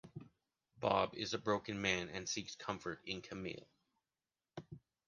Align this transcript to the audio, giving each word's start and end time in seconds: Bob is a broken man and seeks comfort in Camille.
Bob 0.79 1.13
is 1.13 1.35
a 1.35 1.37
broken 1.37 1.79
man 1.79 2.09
and 2.09 2.27
seeks 2.27 2.55
comfort 2.55 3.01
in 3.05 3.21
Camille. 3.21 3.67